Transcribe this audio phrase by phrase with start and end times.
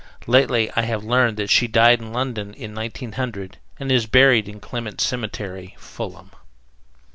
[0.25, 4.59] Lately I have learned that she died in London in 1900 and is buried in
[4.59, 6.31] Clements Cemetery, Fulham.